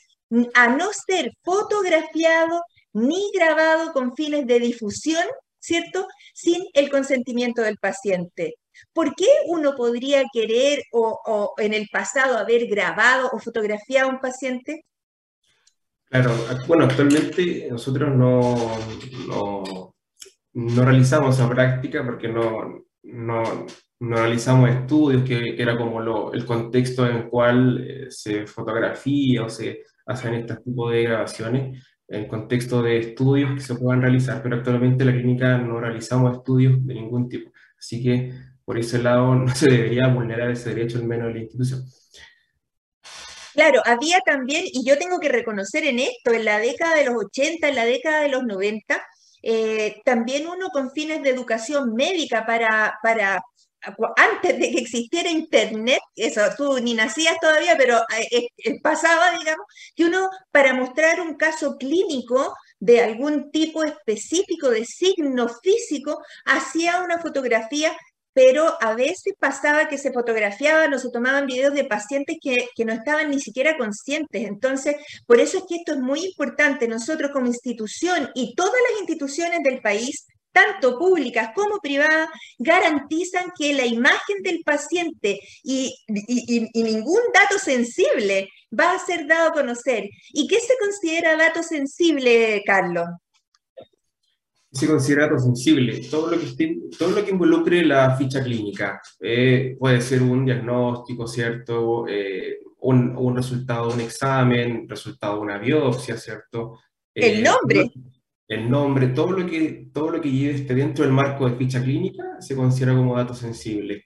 [0.55, 2.62] a no ser fotografiado
[2.93, 5.25] ni grabado con fines de difusión,
[5.59, 8.55] ¿cierto?, sin el consentimiento del paciente.
[8.93, 14.21] ¿Por qué uno podría querer o, en el pasado haber grabado o fotografiado a un
[14.21, 14.85] paciente?
[16.14, 16.31] Claro,
[16.68, 18.55] bueno, actualmente nosotros no,
[20.53, 23.66] no, realizamos esa práctica porque no, no,
[23.98, 29.81] realizamos estudios, que, era como el contexto en el cual eh, se fotografía o se
[30.07, 35.03] hacen este tipo de grabaciones, en contexto de estudios que se puedan realizar, pero actualmente
[35.03, 37.50] en la clínica no realizamos estudios de ningún tipo.
[37.77, 38.33] Así que
[38.64, 41.83] por ese lado no se debería vulnerar ese derecho al menos de la institución.
[43.55, 47.14] Claro, había también, y yo tengo que reconocer en esto, en la década de los
[47.27, 49.01] 80, en la década de los 90,
[49.43, 53.40] eh, también uno con fines de educación médica para, para
[54.17, 58.01] antes de que existiera internet, eso tú ni nacías todavía, pero
[58.33, 58.49] eh,
[58.83, 65.49] pasaba, digamos, que uno para mostrar un caso clínico de algún tipo específico de signo
[65.62, 67.97] físico, hacía una fotografía
[68.35, 72.92] pero a veces pasaba que se fotografiaban o se tomaban videos de pacientes que, no
[72.92, 74.47] estaban ni siquiera conscientes.
[74.47, 76.88] Entonces, por eso es que esto es muy importante.
[76.88, 83.73] Nosotros como institución y todas las instituciones del país tanto públicas como privadas, garantizan que
[83.73, 90.09] la imagen del paciente y, y, ningún dato sensible va a ser dado a conocer.
[90.33, 93.07] ¿Y qué se considera dato sensible, Carlos?
[94.75, 96.01] Se considera dato sensible.
[96.11, 99.01] Todo lo que, todo lo que involucre la ficha clínica.
[99.21, 102.07] Eh, puede ser un diagnóstico, ¿cierto?
[102.09, 106.81] Eh, un, un, resultado de un examen, resultado de una biopsia, ¿cierto?
[107.15, 107.91] el eh, nombre.
[108.47, 111.83] El nombre, todo lo que, todo lo que lleve esté dentro del marco de ficha
[111.83, 114.05] clínica se considera como dato sensible.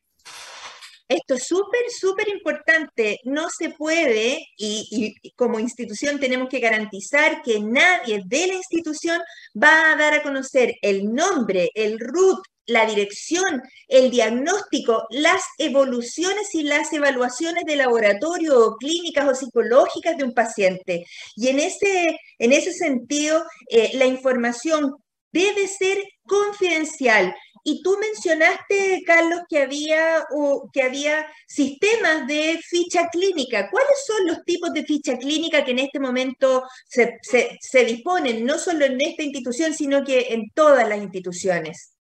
[1.09, 3.19] Esto es súper, súper importante.
[3.25, 9.19] No se puede, y, como institución tenemos que garantizar que nadie de la institución
[9.61, 16.55] va a dar a conocer el nombre, el root, la dirección, el diagnóstico, las evoluciones
[16.55, 21.07] y las evaluaciones de laboratorio o clínicas o psicológicas de un paciente.
[21.35, 24.95] Y en ese, en ese sentido, eh, la información
[25.33, 27.35] debe ser confidencial.
[27.71, 30.25] Y tú mencionaste, Carlos, que había,
[30.73, 33.69] que había sistemas de ficha clínica.
[33.71, 38.57] ¿Cuáles son los tipos de ficha clínica que en este momento se, se, disponen, no
[38.57, 41.95] solo en esta institución, sino que en todas las instituciones?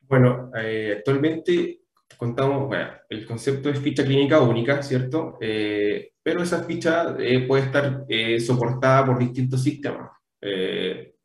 [0.00, 1.80] Bueno, eh, actualmente
[2.16, 5.36] contamos, bueno, el concepto es ficha clínica única, ¿cierto?
[5.42, 8.06] Eh, pero esa ficha eh, puede estar
[8.40, 10.10] soportada por distintos sistemas.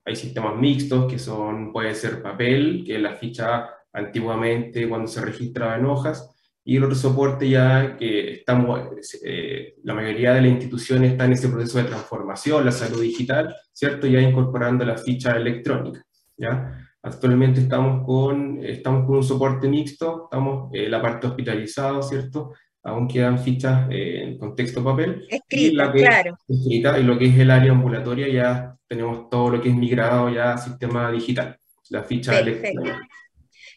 [0.06, 5.78] Hay sistemas mixtos que son, puede ser papel, que la ficha antiguamente cuando se registraba
[5.78, 6.30] en hojas,
[6.66, 8.80] y el otro soporte ya que estamos,
[9.24, 13.54] eh, la mayoría de las instituciones están en ese proceso de transformación, la salud digital,
[13.74, 14.08] ¿cierto?
[14.08, 16.06] Ya incorporando la ficha electrónica,
[16.38, 16.90] ¿ya?
[17.02, 22.54] Actualmente estamos con, estamos con un soporte mixto, estamos en la parte hospitalizada, ¿cierto?
[22.84, 25.26] Aún quedan fichas eh, en contexto papel.
[25.30, 26.38] Escrita, claro.
[26.48, 30.30] Escrita, y lo que es el área ambulatoria ya tenemos todo lo que es migrado
[30.30, 31.58] ya a sistema digital,
[31.90, 33.02] la ficha electrónica.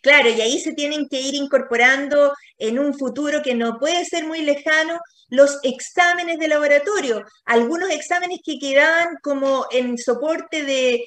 [0.03, 4.27] Claro, y ahí se tienen que ir incorporando en un futuro que no puede ser
[4.27, 11.05] muy lejano los exámenes de laboratorio, algunos exámenes que quedaban como en soporte de,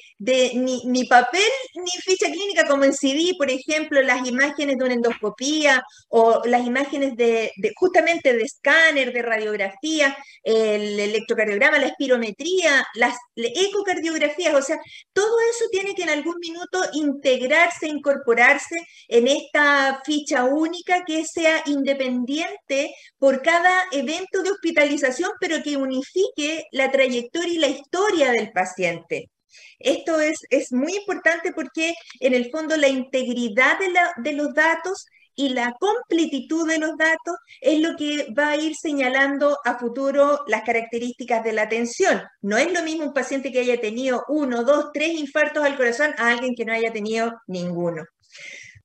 [0.54, 1.40] ni, papel
[1.74, 6.66] ni ficha clínica, como en CD, por ejemplo, las imágenes de una endoscopía o las
[6.66, 14.78] imágenes de, justamente de escáner, de radiografía, el electrocardiograma, la espirometría, las ecocardiografías, o sea,
[15.12, 18.76] todo eso tiene que en algún minuto integrarse, incorporarse
[19.08, 26.66] en esta ficha única que sea independiente por cada evento de hospitalización, pero que unifique
[26.70, 29.30] la trayectoria y la historia del paciente.
[29.78, 33.88] Esto es, es muy importante porque en el fondo la integridad de,
[34.22, 38.74] de los datos y la completitud de los datos es lo que va a ir
[38.76, 42.22] señalando a futuro las características de la atención.
[42.42, 46.12] No es lo mismo un paciente que haya tenido uno, dos, tres infartos al corazón
[46.18, 48.04] a alguien que no haya tenido ninguno.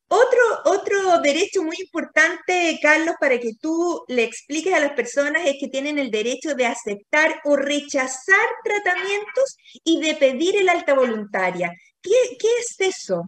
[0.07, 5.55] Otro, otro derecho muy importante, Carlos, para que tú le expliques a las personas es
[5.59, 11.71] que tienen el derecho de aceptar o rechazar tratamientos y de pedir el alta voluntaria.
[12.01, 13.25] ¿Qué, qué es eso?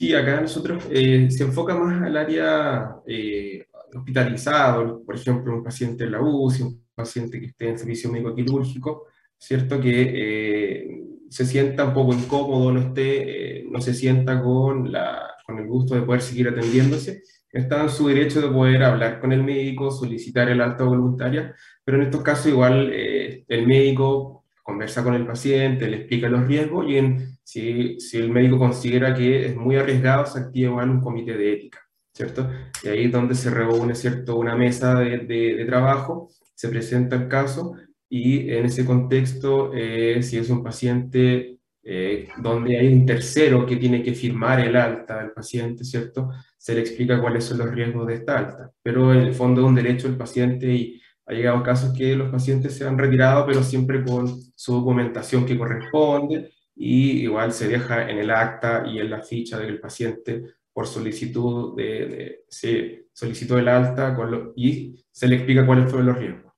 [0.00, 6.04] Sí, acá nosotros eh, se enfoca más al área eh, hospitalizado, por ejemplo, un paciente
[6.04, 9.78] en la UCI, un paciente que esté en servicio médico quirúrgico, ¿cierto?
[9.78, 15.58] Que eh, se sienta un poco incómodo, no, esté, no se sienta con la con
[15.58, 19.42] el gusto de poder seguir atendiéndose, está en su derecho de poder hablar con el
[19.42, 25.14] médico, solicitar el alta voluntaria, pero en estos casos igual eh, el médico conversa con
[25.14, 29.56] el paciente, le explica los riesgos y en, si, si, el médico considera que es
[29.56, 31.80] muy arriesgado, se activa un comité de ética,
[32.14, 32.48] ¿cierto?
[32.84, 37.26] Y ahí es donde se reúne, ¿cierto?, una mesa de, de, trabajo, se presenta el
[37.26, 37.74] caso
[38.08, 43.76] y en ese contexto, eh, si es un paciente eh, donde hay un tercero que
[43.76, 46.30] tiene que firmar el alta del paciente, ¿cierto?
[46.58, 48.70] Se le explica cuáles son los riesgos de esta alta.
[48.82, 52.30] Pero en el fondo es un derecho del paciente y ha llegado casos que los
[52.30, 58.10] pacientes se han retirado, pero siempre con su documentación que corresponde y igual se deja
[58.10, 63.68] en el acta y en la ficha del paciente por solicitud de, se solicitó el
[63.68, 64.16] alta
[64.56, 66.49] y se le explica cuáles fueron los riesgos.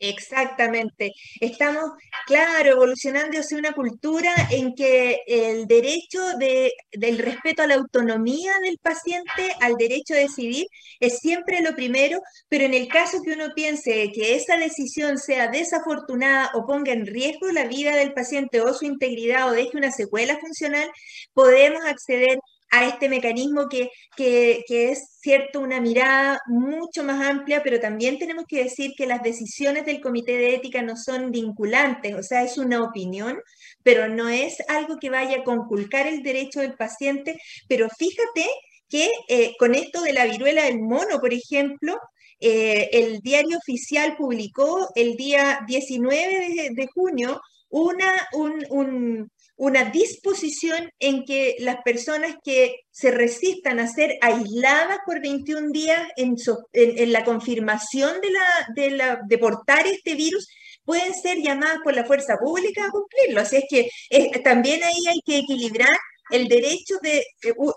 [0.00, 1.12] Exactamente.
[1.40, 1.90] Estamos,
[2.26, 8.52] claro, evolucionando hacia una cultura en que el derecho de, del respeto a la autonomía
[8.62, 10.66] del paciente, al derecho a decidir,
[11.00, 15.48] es siempre lo primero, pero en el caso que uno piense que esa decisión sea
[15.48, 19.90] desafortunada o ponga en riesgo la vida del paciente o su integridad o deje una
[19.90, 20.88] secuela funcional,
[21.34, 22.38] podemos acceder
[22.70, 28.44] a este mecanismo que, que, es cierto una mirada mucho más amplia, pero también tenemos
[28.46, 32.58] que decir que las decisiones del comité de ética no son vinculantes, o sea, es
[32.58, 33.38] una opinión,
[33.82, 38.46] pero no es algo que vaya a conculcar el derecho del paciente, pero fíjate
[38.88, 41.98] que eh, con esto de la viruela del mono, por ejemplo,
[42.40, 51.24] eh, el diario oficial publicó el día 19 de, junio una, un una disposición en
[51.24, 58.20] que las personas que se resistan a ser aisladas por 21 días en, la confirmación
[58.20, 60.48] de, la, de, portar este virus
[60.84, 63.40] pueden ser llamadas por la fuerza pública a cumplirlo.
[63.40, 65.96] Así es que eh, también ahí hay que equilibrar
[66.30, 67.24] el derecho de,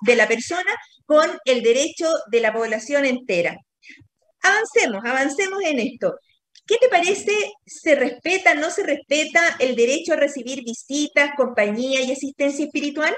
[0.01, 3.57] de la persona con el derecho de la población entera.
[4.43, 6.15] Avancemos, avancemos en esto.
[6.65, 7.31] ¿Qué te parece?
[7.65, 13.13] ¿Se respeta, no se respeta el derecho a recibir visitas, compañía y asistencia espiritual?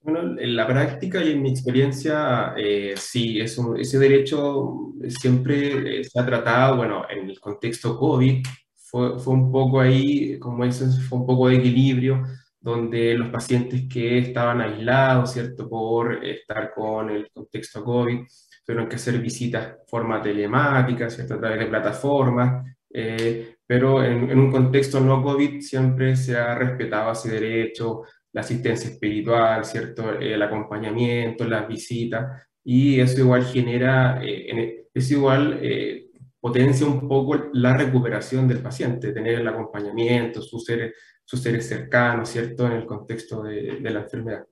[0.00, 6.18] Bueno, en la práctica y en mi experiencia, eh, sí, ese derecho siempre eh, se
[6.18, 8.42] ha tratado, bueno, en el contexto COVID,
[8.74, 12.24] fue, fue un poco ahí, como eso, fue un poco de equilibrio,
[12.60, 18.20] donde los pacientes que estaban aislados, ¿cierto?, por estar con el contexto COVID,
[18.64, 21.34] tuvieron que hacer visitas de forma telemática, ¿cierto?
[21.34, 27.12] a través de plataformas, eh, pero en, un contexto no COVID siempre se ha respetado
[27.12, 30.12] ese derecho, la asistencia espiritual, ¿cierto?
[30.18, 36.06] el acompañamiento, las visitas, y eso igual genera, eh, es igual eh,
[36.40, 40.94] potencia un poco la recuperación del paciente, tener el acompañamiento, sus seres,
[41.24, 42.66] sus seres cercanos, ¿cierto?
[42.66, 44.44] En el contexto de, de la enfermedad.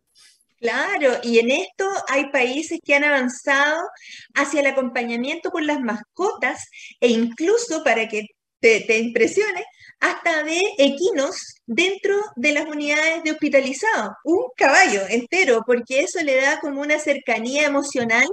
[0.60, 3.80] Claro, y en esto hay países que han avanzado
[4.34, 6.66] hacia el acompañamiento con las mascotas
[7.00, 8.26] e incluso para que
[8.60, 9.64] te, te impresione,
[10.00, 16.36] hasta de equinos dentro de las unidades de hospitalizados, un caballo entero, porque eso le
[16.36, 18.26] da como una cercanía emocional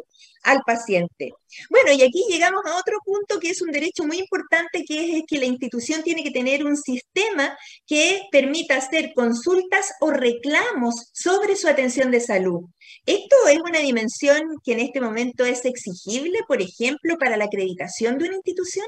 [0.43, 1.31] al paciente.
[1.69, 5.23] Bueno, y aquí llegamos a otro punto que es un derecho muy importante, que es
[5.27, 11.55] que la institución tiene que tener un sistema que permita hacer consultas o reclamos sobre
[11.55, 12.61] su atención de salud.
[13.05, 18.17] ¿Esto es una dimensión que en este momento es exigible, por ejemplo, para la acreditación
[18.17, 18.85] de una institución?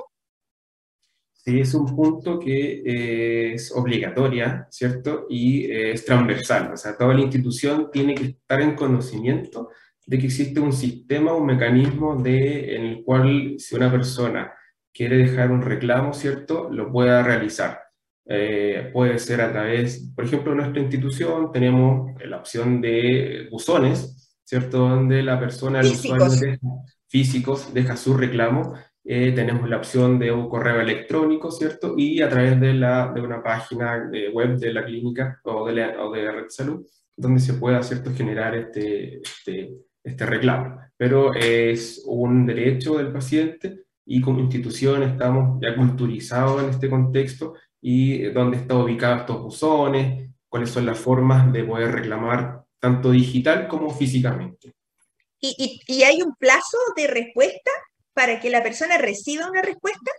[1.33, 5.25] Sí, es un punto que eh, es obligatoria, ¿cierto?
[5.29, 9.69] Y eh, es transversal, o sea, toda la institución tiene que estar en conocimiento
[10.09, 14.51] de que existe un sistema, un mecanismo de, en el cual si una persona
[14.91, 16.67] quiere dejar un reclamo, ¿cierto?
[16.71, 17.79] Lo pueda realizar.
[18.25, 24.35] Eh, puede ser a través, por ejemplo, en nuestra institución tenemos la opción de buzones,
[24.43, 24.79] ¿cierto?
[24.79, 26.57] Donde la persona, el usuario
[27.07, 28.73] físicos deja su reclamo
[29.05, 31.93] eh, tenemos la opción de un correo electrónico, ¿cierto?
[31.97, 36.03] Y a través de, la, de una página web de la clínica o de la,
[36.03, 36.85] o de la red de salud,
[37.15, 40.79] donde se pueda, ¿cierto?, generar este, este, este reclamo.
[40.97, 47.53] Pero es un derecho del paciente y como institución estamos ya culturizados en este contexto
[47.81, 53.67] y dónde están ubicados estos buzones, cuáles son las formas de poder reclamar tanto digital
[53.67, 54.73] como físicamente.
[55.39, 57.71] ¿Y, y, y hay un plazo de respuesta?
[58.19, 60.11] para que la persona reciba una respuesta?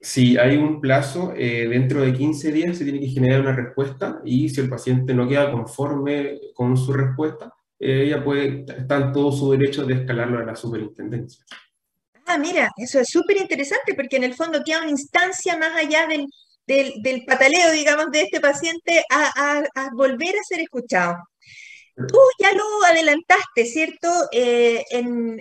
[0.00, 4.22] Sí, hay un plazo, eh, dentro de 15 días se tiene que generar una respuesta
[4.24, 9.32] y si el paciente no queda conforme con su respuesta, ella puede, está en todo
[9.32, 11.44] su derecho de escalarlo a la superintendencia.
[12.26, 16.06] Ah, mira, eso es súper interesante porque en el fondo queda una instancia más allá
[16.06, 16.26] del,
[16.66, 21.16] del, del pataleo, digamos, de este paciente a, a volver a ser escuchado.
[21.96, 24.08] Tú ya lo adelantaste, ¿cierto?
[24.30, 24.84] Eh,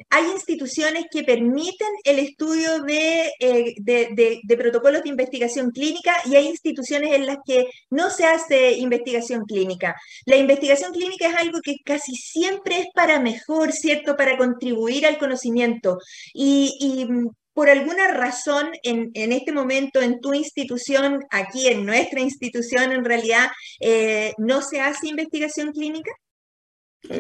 [0.10, 6.48] hay instituciones que permiten el estudio eh, de, de, protocolos de investigación clínica y hay
[6.48, 9.98] instituciones en las que no se hace investigación clínica.
[10.26, 14.16] La investigación clínica es algo que casi siempre es para mejor, ¿cierto?
[14.16, 15.98] Para contribuir al conocimiento.
[16.34, 17.06] Y,
[17.54, 23.06] por alguna razón, en, en, este momento, en tu institución, aquí en nuestra institución, en
[23.06, 23.50] realidad,
[23.80, 26.12] eh, ¿no se hace investigación clínica?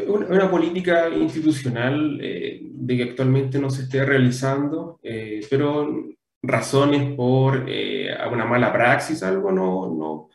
[0.07, 6.05] Una, política institucional eh, de que actualmente no se esté realizando, eh, pero
[6.41, 10.29] razones por eh, una mala praxis, algo no, no,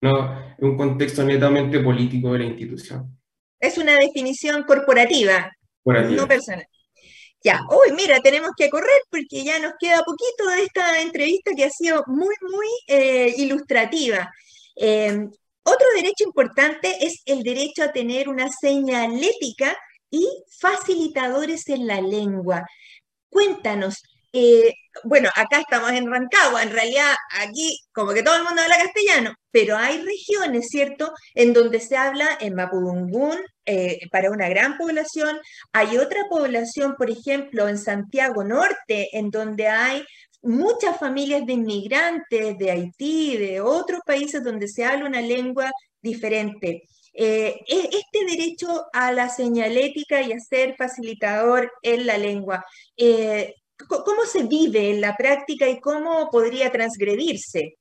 [0.00, 3.18] no, es un contexto netamente político de la institución.
[3.58, 5.50] Es una definición corporativa,
[5.84, 6.66] no personal.
[7.42, 11.64] Ya, hoy mira, tenemos que correr porque ya nos queda poquito de esta entrevista que
[11.64, 14.30] ha sido muy, muy ilustrativa.
[15.64, 19.76] Otro derecho importante es el derecho a tener una señalética
[20.10, 20.26] y
[20.60, 22.66] facilitadores en la lengua.
[23.30, 24.02] Cuéntanos,
[24.32, 28.76] eh, bueno, acá estamos en Rancagua, en realidad aquí como que todo el mundo habla
[28.76, 34.76] castellano, pero hay regiones, ¿cierto?, en donde se habla en Mapudungún eh, para una gran
[34.76, 35.38] población.
[35.72, 40.04] Hay otra población, por ejemplo, en Santiago Norte, en donde hay
[40.44, 45.70] muchas familias de inmigrantes de Haití, de otros países donde se habla una lengua
[46.00, 46.84] diferente.
[47.12, 52.64] Eh, e, este derecho a la señalética y a ser facilitador en la lengua,
[52.96, 53.54] eh,
[53.88, 57.76] ¿cómo se vive en la práctica y cómo podría transgredirse?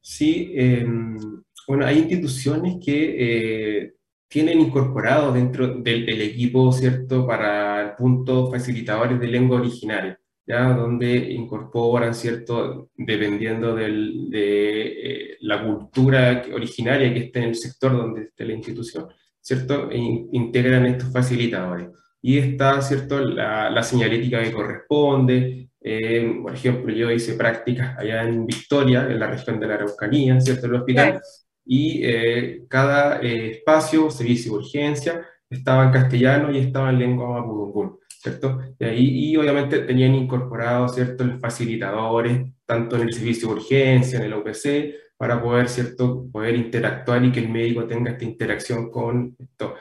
[0.00, 3.92] Sí, em, bueno, hay instituciones que eh,
[4.28, 10.18] tienen incorporado dentro del, equipo, ¿cierto?, para el punto facilitadores de lengua originaria.
[10.46, 10.72] ¿Ya?
[10.74, 12.90] donde incorporan, ¿cierto?
[12.96, 18.54] dependiendo del, de eh, la cultura originaria que esté en el sector donde esté la
[18.54, 19.08] institución,
[19.40, 19.90] ¿cierto?
[19.90, 19.98] E
[20.32, 21.88] integran estos facilitadores.
[22.20, 25.70] Y está, ¿cierto?, la, la señalética que corresponde.
[25.80, 30.40] Eh, por ejemplo, yo hice prácticas allá en Victoria, en la región de la Araucanía,
[30.40, 31.20] ¿cierto?, el hospital,
[31.64, 37.98] y eh, cada espacio, servicio de urgencia, estaba en castellano y estaba en lengua mapudungún.
[38.22, 38.60] ¿Cierto?
[38.78, 44.34] Y, obviamente tenían incorporado, ¿cierto?, los facilitadores, tanto en el servicio de urgencia, en el
[44.34, 49.74] OPC, para poder, ¿cierto?, poder interactuar y que el médico tenga esta interacción con esto,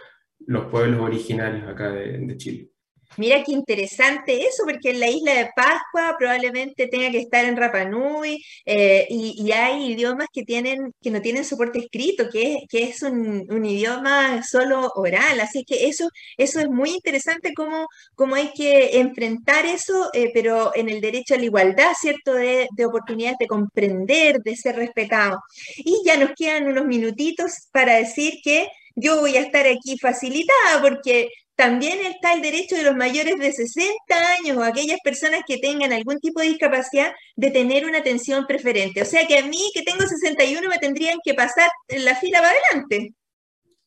[0.48, 2.71] los pueblos originarios acá de Chile.
[3.18, 7.58] Mira qué interesante eso, porque en la isla de Pascua probablemente tenga que estar en
[7.58, 12.84] Rapa Nui eh, y, hay idiomas que, tienen, que no tienen soporte escrito, que, que
[12.84, 15.42] es un, un, idioma solo oral.
[15.42, 20.72] Así que eso, eso es muy interesante cómo, cómo hay que enfrentar eso, eh, pero
[20.74, 22.34] en el derecho a la igualdad, ¿cierto?
[22.34, 25.40] De, de oportunidades de comprender, de ser respetado.
[25.78, 30.82] Y ya nos quedan unos minutitos para decir que yo voy a estar aquí facilitada
[30.82, 31.30] porque
[31.62, 33.94] también está el derecho de los mayores de 60
[34.40, 39.04] años o aquellas personas que tengan algún tipo de discapacidad de tener una atención preferente.
[39.04, 42.50] O sea que a mí, que tengo 61, me tendrían que pasar la fila para
[42.50, 43.14] adelante.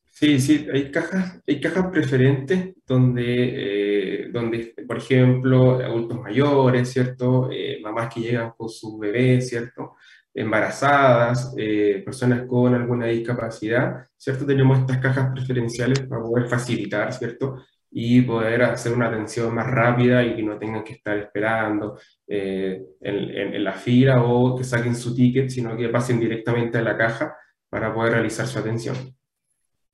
[0.08, 7.50] Sí, sí, hay cajas, hay cajas preferentes donde, eh, donde, por ejemplo, adultos mayores, ¿cierto?
[7.50, 9.96] Eh, mamás que llegan con su bebé, ¿cierto?
[10.34, 14.44] Embarazadas, eh, personas con alguna discapacidad, ¿cierto?
[14.44, 17.64] Tenemos estas cajas preferenciales para poder facilitar, ¿cierto?
[17.90, 22.82] Y poder hacer una atención más rápida y que no tengan que estar esperando eh,
[23.00, 26.96] en, en la fila o que saquen su ticket, sino que pasen directamente a la
[26.96, 27.36] caja
[27.70, 28.96] para poder realizar su atención.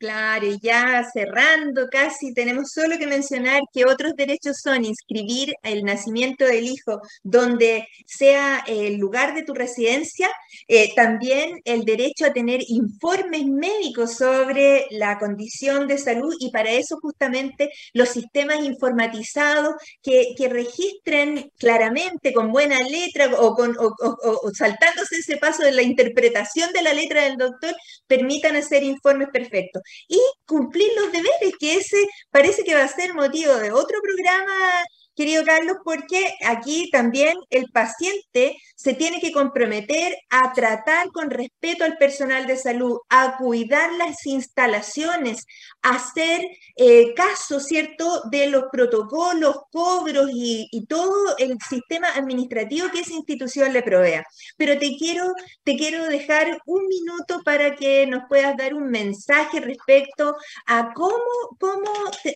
[0.00, 5.84] Claro, y ya cerrando casi, tenemos solo que mencionar que otros derechos son inscribir el
[5.84, 10.30] nacimiento del hijo donde sea el lugar de tu residencia,
[10.68, 16.70] eh, también el derecho a tener informes médicos sobre la condición de salud y para
[16.70, 25.16] eso justamente los sistemas informatizados que, registren claramente con buena letra o, con, o saltándose
[25.16, 27.74] ese paso de la interpretación de la letra del doctor,
[28.06, 33.14] permitan hacer informes perfectos y cumplir los deberes, que ese parece que va a ser
[33.14, 34.52] motivo de otro programa
[35.20, 41.84] querido Carlos, porque aquí también el paciente se tiene que comprometer a tratar con respeto
[41.84, 45.44] al personal de salud, a cuidar las instalaciones,
[45.82, 46.40] a hacer
[46.76, 53.74] eh, caso, ¿cierto?, de los protocolos, cobros y, todo el sistema administrativo que esa institución
[53.74, 54.24] le provea.
[54.56, 59.60] Pero te quiero, te quiero dejar un minuto para que nos puedas dar un mensaje
[59.60, 60.34] respecto
[60.66, 61.20] a cómo,
[61.60, 61.92] cómo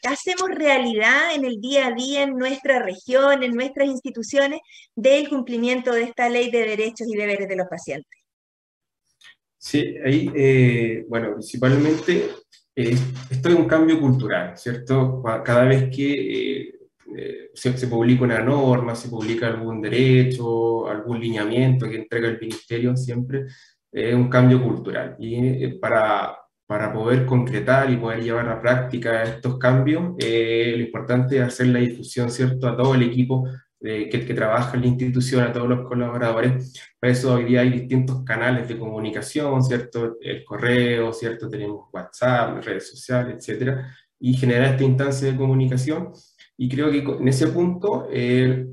[0.06, 4.60] hacemos realidad en el día a día en nuestra región, en nuestras instituciones,
[4.94, 8.20] del cumplimiento de esta ley de derechos y deberes de los pacientes.
[9.58, 12.28] Sí, ahí, eh, bueno, principalmente
[12.76, 12.96] eh,
[13.30, 15.22] esto es un cambio cultural, ¿cierto?
[15.42, 16.60] Cada vez que
[17.16, 22.38] eh, se, se, publica una norma, se publica algún derecho, algún lineamiento que entrega el
[22.38, 23.46] ministerio, siempre
[23.90, 25.16] es un cambio cultural.
[25.18, 31.36] Y para, para poder concretar y poder llevar a práctica estos cambios, eh, lo importante
[31.36, 33.46] es hacer la difusión, ¿cierto?, a todo el equipo
[33.80, 36.72] que, que, trabaja en la institución, a todos los colaboradores.
[36.98, 42.64] Para eso hoy día hay distintos canales de comunicación, ¿cierto?, el correo, ¿cierto?, tenemos WhatsApp,
[42.64, 46.12] redes sociales, etcétera, y generar esta instancia de comunicación.
[46.56, 48.66] Y creo que en ese punto eh,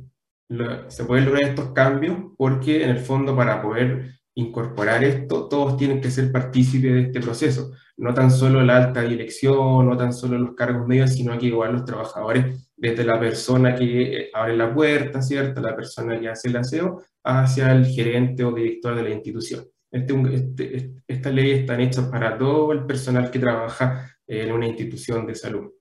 [0.87, 6.01] se pueden lograr estos cambios porque en el fondo para poder incorporar esto, todos tienen
[6.01, 7.71] que ser partícipes de este proceso
[8.01, 11.73] no tan solo la alta dirección, no tan solo los cargos medios, sino que igual
[11.73, 15.61] los trabajadores, desde la persona que abre la puerta, ¿cierto?
[15.61, 19.65] La persona que hace el aseo, hacia el gerente o director de la institución.
[19.91, 25.27] Este, este, estas leyes están hechas para todo el personal que trabaja en una institución
[25.27, 25.71] de salud.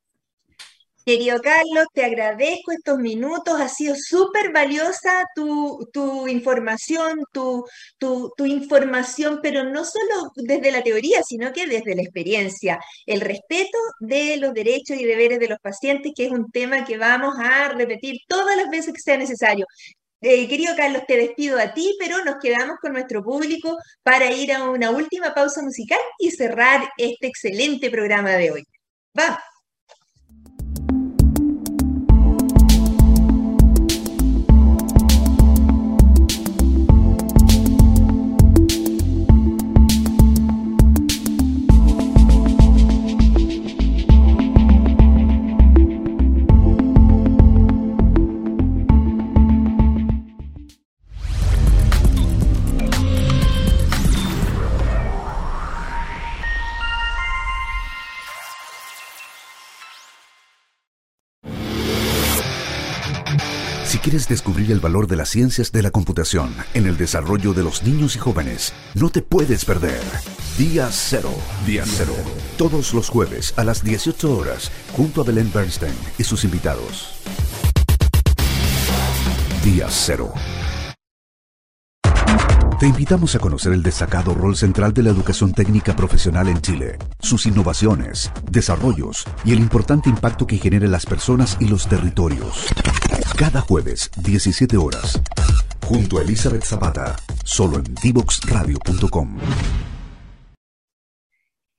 [1.05, 7.65] Querido Carlos, te agradezco estos minutos, ha sido súper valiosa tu, información, tu,
[7.99, 12.79] tu, información, pero no solo desde la teoría, sino que desde la experiencia.
[13.07, 16.99] El respeto de los derechos y deberes de los pacientes, que es un tema que
[16.99, 19.67] vamos a repetir todas las veces que sea necesario.
[20.21, 24.53] Eh, querido Carlos, te despido a ti, pero nos quedamos con nuestro público para ir
[24.53, 28.65] a una última pausa musical y cerrar este excelente programa de hoy.
[29.15, 29.39] ¡Vamos!
[64.31, 68.15] Descubrir el valor de las ciencias de la computación en el desarrollo de los niños
[68.15, 70.01] y jóvenes, no te puedes perder.
[70.57, 71.33] Día Cero.
[71.67, 72.15] Día Cero.
[72.57, 77.11] Todos los jueves a las 18 horas, junto a Belén Bernstein y sus invitados.
[79.65, 80.33] Día Cero.
[82.79, 86.99] Te invitamos a conocer el destacado rol central de la educación técnica profesional en Chile,
[87.19, 92.69] sus innovaciones, desarrollos y el importante impacto que genera en las personas y los territorios.
[93.41, 95.19] Cada jueves, 17 horas,
[95.87, 99.39] junto a Elizabeth Zapata, solo en divoxradio.com.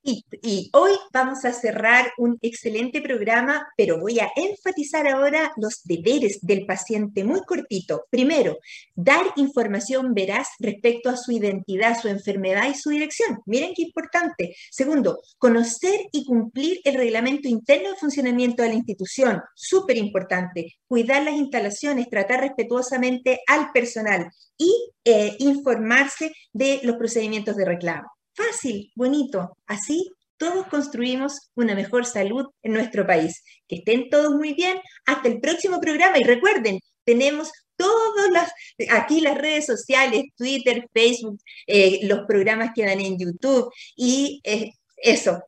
[0.04, 0.24] Y,
[0.72, 6.66] hoy vamos a cerrar un excelente programa, pero voy a enfatizar ahora los deberes del
[6.66, 8.06] paciente muy cortito.
[8.10, 8.58] Primero,
[8.96, 13.38] dar información veraz respecto a su identidad, su enfermedad y su dirección.
[13.46, 14.56] Miren qué importante.
[14.72, 19.40] Segundo, conocer y cumplir el reglamento interno de funcionamiento de la institución.
[19.54, 20.78] Súper importante.
[20.88, 24.28] Cuidar las instalaciones, tratar respetuosamente al personal
[24.58, 24.74] y
[25.04, 28.08] eh, informarse de los procedimientos de reclamo.
[28.34, 29.56] Fácil, bonito.
[29.66, 30.10] Así
[30.42, 33.44] todos construimos una mejor salud en nuestro país.
[33.68, 34.76] Que estén todos muy bien.
[35.06, 38.50] Hasta el próximo programa y recuerden, tenemos todas las,
[38.90, 44.70] aquí las redes sociales, Twitter, Facebook, eh, los programas que dan en YouTube y eh,
[44.96, 45.40] eso.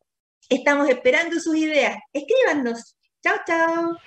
[0.49, 1.97] Estamos esperando sus ideas.
[2.13, 2.95] Escríbanos.
[3.21, 3.99] Chao, chao.